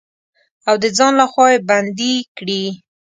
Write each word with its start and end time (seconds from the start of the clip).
او 0.67 0.75
د 0.83 0.85
ځان 0.97 1.13
لخوا 1.21 1.47
يې 1.53 1.59
بندې 1.69 2.13
کړي. 2.37 2.63